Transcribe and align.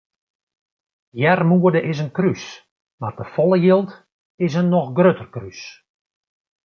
Earmoede 1.31 1.81
is 1.91 1.97
in 2.03 2.09
krús 2.17 2.43
mar 3.01 3.13
te 3.17 3.25
folle 3.33 3.57
jild 3.65 3.89
is 4.45 4.53
in 4.61 4.67
noch 4.73 4.89
grutter 4.97 5.27
krús. 5.35 5.61